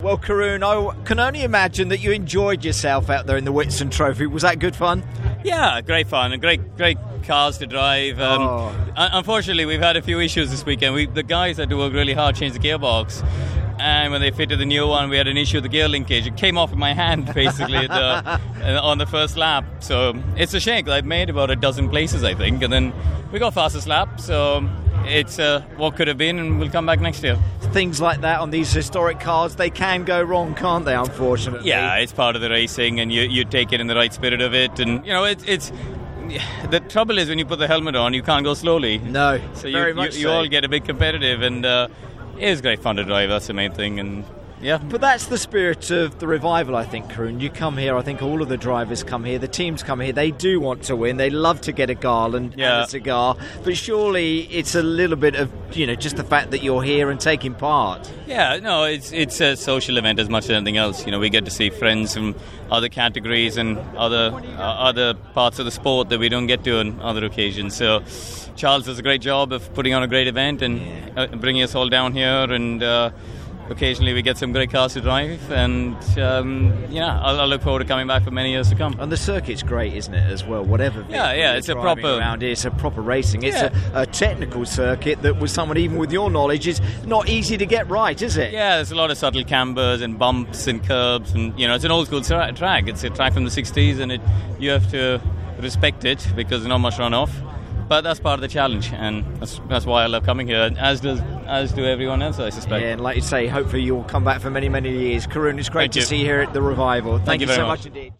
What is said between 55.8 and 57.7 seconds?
know, just the fact that you're here and taking